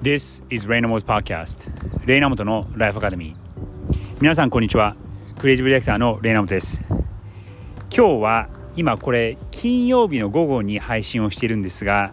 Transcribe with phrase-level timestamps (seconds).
[0.00, 1.68] This is Raynamo's Podcast
[2.06, 4.94] レイナモトのライフアカデミー皆さんこんにちは。
[5.40, 6.84] クリエイティブディレクターのレイナモトです。
[7.92, 12.12] 今日は今これ金曜日の午後に配信をしているんですが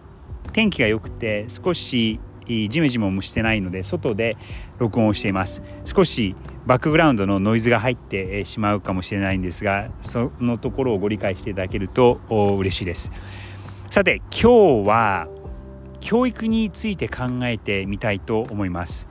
[0.52, 4.36] 天気が良くて少しジメジメもしてないので外で
[4.78, 5.62] 録音をしています。
[5.84, 6.34] 少し
[6.66, 12.20] バックグラウンドのノイズが入ってしまうかもしれないんですがそのところをご理解していただけると
[12.58, 13.12] 嬉しいです。
[13.92, 15.28] さて今日は
[16.00, 19.08] 教育について考えてみたいと思います。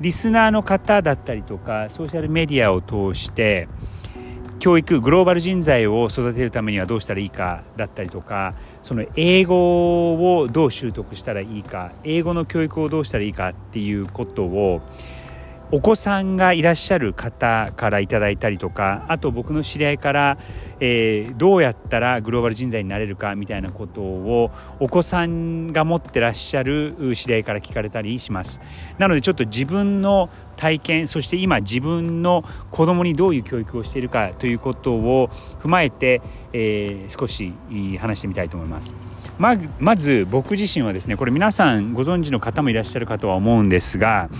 [0.00, 3.68] リスナーの方だったりとかソーシャルメディアを通して
[4.58, 14.82] 教育グローバル人材を育てるためにはどうしたらいいかだったりとかその英語をどう習得したらいいか英語の教育をどうしたらいいかっていうことを
[15.72, 20.38] お子さんがいらっしゃる方からいただいたりとかあと僕の知り合いから、
[20.78, 28.60] えー、どうやったらグローバル人材になれるかみたいなことをお子さんが持ってらっしゃる知り合いから聞かれたりします。
[28.98, 35.30] なのでちょっと自分の体験そして今自分の子供にどういう教育をしているかということを
[35.60, 37.52] 踏まえて、えー、少し
[37.98, 38.94] 話してみたいと思います。
[39.38, 44.30] ままず僕自身はですねこれ皆さんご存知の方もいらっしゃるかとは思うんですが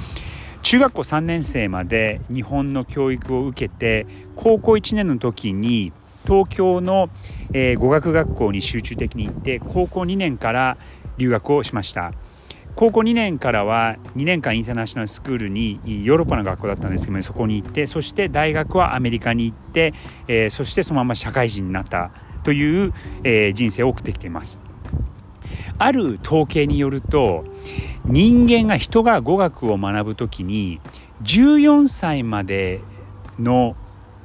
[0.67, 5.93] 中学校3年生まで日本の教育を受けて高校1年の時に
[6.25, 7.09] 東京の、
[7.53, 10.77] えー、語学学校に集中的に行って高校2年から
[11.19, 12.13] 留学をしました。
[12.75, 19.95] 高校2年からは2年間インターナショナルスクールにヨーロッパの学校だったんですけどもそこに行ってそして大学はアメリカに行って、
[20.27, 22.11] えー、そしてそのまま社会人になった
[22.43, 22.93] という、
[23.23, 24.59] えー、人生を送ってきています。
[25.79, 27.45] ある統計によると
[28.09, 30.81] 人間が人が語学を学ぶ時に
[31.23, 32.81] 14歳まで
[33.39, 33.77] の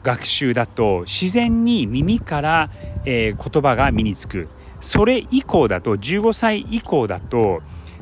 [0.04, 2.70] 学習だと自然に耳から、
[3.06, 7.62] えー、言葉が身につくそれ以降だと15歳以降だと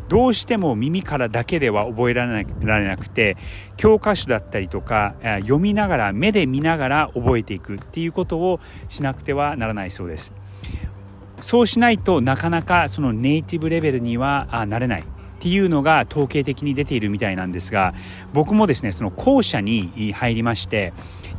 [0.10, 3.38] どうしても耳からだけでは覚えられなくて
[3.78, 10.34] 教科書だったりとか読みながら目で見ながら覚えていくっていうことをしなくてはならないそうです。
[11.42, 15.04] そうしないとなかなかそのネイティブレベルにはなれない
[15.40, 17.94] っていうのが統計的に出ているみたいなんですが
[18.34, 20.92] 僕もですねその校舎に入りまして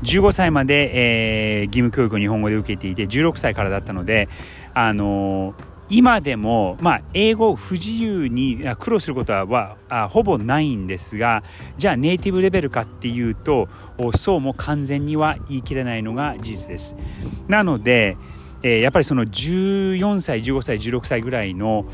[0.05, 4.31] 15歳まで、えー、義務教育を日本語で受けていて16歳からだったので
[4.73, 5.55] あのー、
[5.91, 11.43] 今でも、まあ、英語不自由に苦労することははあほぼないんですが
[11.77, 13.69] じゃあネイティブレベルかっていうと
[14.17, 16.97] そうも完全には言い切れないのが事実です。
[17.49, 18.17] なので
[18.63, 21.87] えー、やっぱりその14歳15歳16歳ぐらいの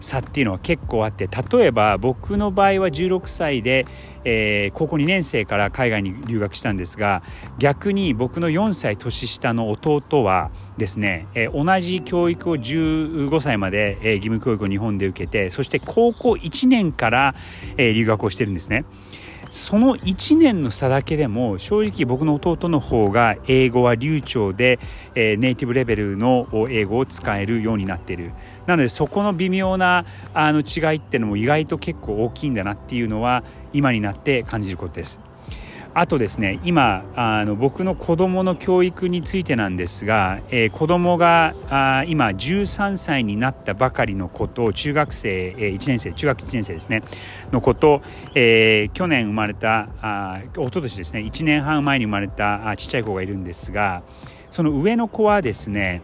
[0.00, 3.86] 差っていうのは結構あって例えば僕の場合は16歳で、
[4.24, 7.22] えー、高校2年生から海外に留学したんですが
[7.58, 17.34] 逆に僕の4歳年下の弟はですね、えー、同じ教育を15歳まで、えー、義務教育を日本で受けてそして高校1年から、
[17.76, 18.84] えー、留学をしてるんですね。
[19.54, 24.80] その1年の差だけでも正直僕の弟の方が英語は流暢で、
[25.14, 28.32] えー、ネイティブレベルの英語を使えるようになっている
[28.66, 35.20] なのでそこの微妙なあの違いってのも意外と結構大きいんだなっていうのは今になって感じることです。
[35.96, 47.04] あとですね今あの僕の子供の教育についてなんですが、えー、子供があ今13歳になったばかりのことを中学生、えー、1年生中学1年生ですね
[47.52, 48.02] のこと、
[48.34, 54.02] えー、去年生まれたあ一昨年ですね1年半前に生まれたあちっちゃい子がいるんですが
[54.50, 56.02] その上の子はですね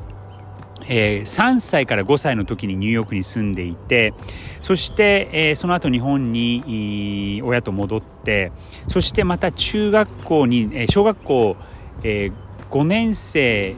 [0.88, 4.14] えー、3歳から5歳の時にニューヨークに住んでいて
[4.62, 8.52] そして、えー、その後日本に親と戻って
[8.88, 11.56] そしてまた中学校に、えー、小学校、
[12.02, 12.32] えー、
[12.70, 13.76] 5年生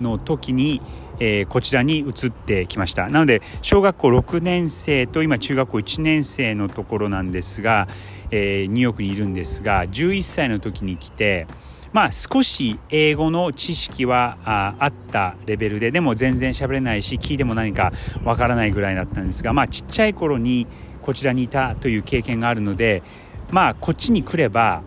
[0.00, 0.80] の時に、
[1.18, 3.08] えー、こちらに移ってきました。
[3.08, 7.86] なので小学校6年生と今中学校1年生のところなんですが、
[8.30, 11.46] えー、ニューヨークにいるんですが11歳の時に来て
[11.92, 17.92] まあ少し英語の知識はあったレベルででも全然喋れないし聞いても何か
[18.24, 20.66] わからないぐらいだったんですがまあちっちゃい頃に
[21.02, 23.02] こちらにいたという経験があるので
[23.50, 24.82] まあこっちに来れば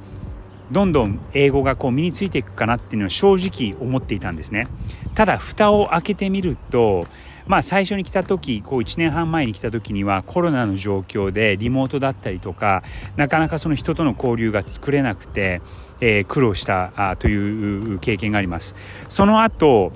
[0.72, 4.68] どんどん英語がこう身についていくかなっていうのは正直思っていたんですね。
[5.14, 7.06] ただ蓋を開けてみると
[7.48, 12.84] まあ最初に来た時こう1年半前に来た時にはコロナの状況でリモートだったりとか
[13.16, 15.62] なかなかその人との交流が作れなくて、
[16.00, 18.76] えー、苦労したあという経験があります。
[19.08, 19.92] その後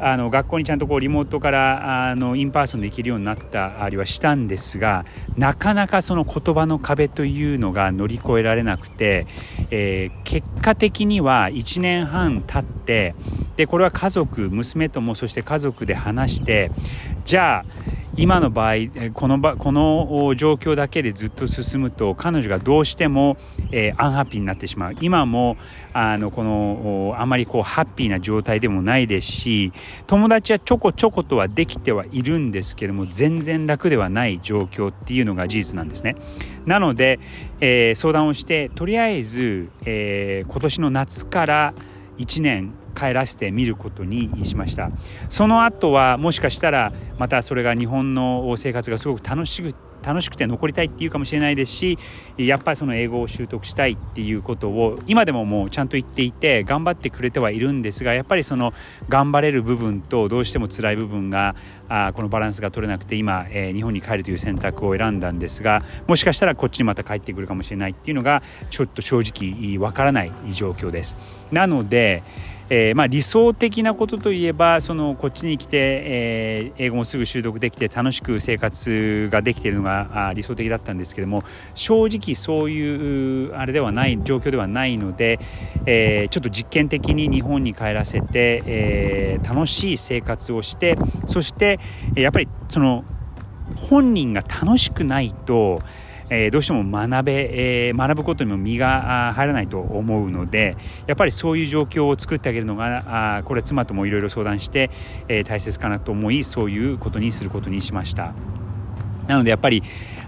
[0.00, 5.04] あの学校にちゃんとこうリモートからあの in person で行けるようになったありはしたんですが
[5.36, 9.26] なかなかその言葉の壁というのが乗り越えられなくて、
[9.70, 13.14] えー、結果的には1年半経って
[13.56, 16.70] でこれは家族娘ともそして家族で話して
[17.24, 18.74] じゃあ今の場合
[19.14, 23.36] この場この状況だけでずっと進むと彼女がどうしても、
[23.70, 25.56] えー、アンハッピーになってしまう今も
[25.92, 29.72] あのこのあまりこうハッピーな状態でもないですし
[30.08, 36.16] 友達はちょこちょことはできてはいるんですけども全然楽ではない状況っていうのが事実なんですね。
[36.66, 37.20] なので、
[37.60, 41.74] えー、相談をしてとりあえず、えー、今年の夏から
[42.18, 44.90] 1年帰らせてみることにしました
[45.28, 51.98] その後はもしかしたらまたそれが日本の生活がすごく楽しく楽しくて残りたいっていうかもしれないですし
[52.36, 58.72] やっぱりその英語を習得したいっていうことを今でももうちゃんと言っていて頑張ってくれてはいるんですがやっぱりその
[59.08, 61.56] 頑張れる部分とどうしても辛い部分が
[61.88, 71.16] あこのバランスが取れなくて今、えー、日本に帰るという選択を選んだんですがもしかしたらこっちにまた帰ってくるかもしれないっていうのがちょっと正直わからない状況です。
[71.50, 72.22] なので
[72.70, 81.44] えー、まあ、理想的なことといえばそのこっちに来て、えー、英語もすぐ習得できて楽しく生活ができているのが理想的だったんですけども
[81.74, 85.38] 正直そういうあれではない状況ではないので、
[85.86, 91.80] えー、ちょっと実験的に日本に帰らせて、え楽しい生活をしてそして
[92.14, 93.04] やっぱりその
[93.76, 95.80] 本人が楽しくないと
[96.30, 100.76] え、どうしても学べ、え、学ぶことにも身が入らないと思うので
[101.06, 104.90] やっぱりそういう状況を作ってあげるのがあこれ妻ともいろいろ相談して、
[105.28, 108.34] え、大切かなと思いそういうことにすることにしました。
[109.26, 109.82] なのでやっぱり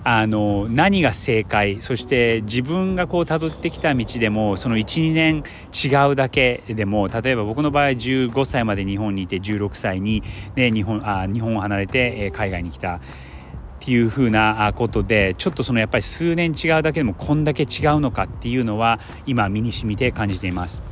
[0.05, 5.43] あの何が正解そして自分がこう辿ってきた道でもその12年
[5.73, 10.23] 違うだけでも例えば僕の場合15歳まで日本にいて16歳に、
[10.55, 13.01] ね、日本あ日本を離れて海外に来た。
[13.81, 20.83] っていう風なことでちょっとそのやっぱり数年違うだけでもこんだけ違うのかっていうのは今身に染みて感じています。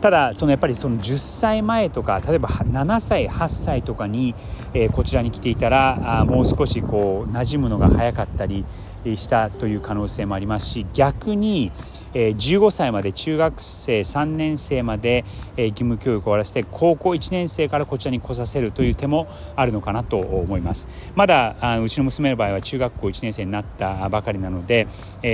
[0.00, 4.34] ただそのやっぱりその10歳前とか例えば7歳8歳とかに、
[4.72, 8.64] え、こちらに来ていたらあもう少しこう馴染むのが早かったり
[9.04, 11.70] したという可能性もありますし逆に
[12.14, 15.24] 15歳まで中学生3年生まで、
[15.56, 20.88] 義務教育を終わらせて高校1年生からこちらに来させるという手もあるのかなと思います。
[21.14, 24.88] まだうちの娘の場合は中学校1年生になったばかりなので、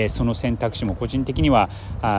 [0.09, 1.71] その選択肢も個人的には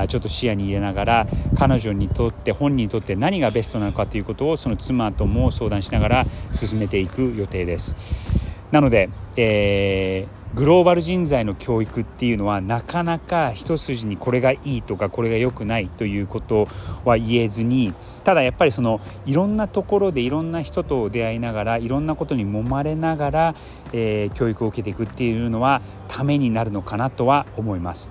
[0.08, 8.54] ちょっと視野に入れながら彼女にとって本人にとって何がベストなのかということをその妻とも相談しながら進めていく予定です。
[8.72, 16.68] なので、えーグローバル人材の教育っていうのはなかなか一筋にこれがいいとかこれが良くないということ
[17.06, 23.56] は言えずにただやっぱりそのいろんなところでいろんな人と出会いながらいろんなことに揉まれながら、
[23.94, 28.10] えー、教育を受けていくっていうのはためになるのかなとは思います。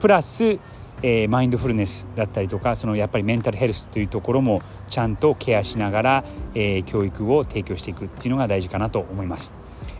[0.00, 0.58] プラス
[1.00, 9.52] えー、マインドフルネスだったりとかそのやっぱりメンタルヘルスというところもちゃんとケアしながら、えー、教育を提供していくっていうのが大事かなと思います。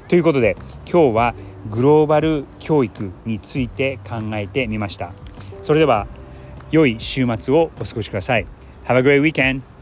[0.09, 0.57] ということで
[0.91, 1.35] 今日は
[1.71, 5.13] グローバル教育について考えてみました
[5.63, 6.07] それでは
[6.71, 8.47] 良い週末をお過ごしください
[8.85, 9.78] Have a great weekend!